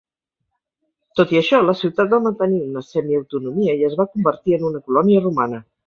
[1.19, 4.87] Tot i això, la ciutat va mantenir una semiautonomia i es va convertir en una
[4.91, 5.67] colònia romana.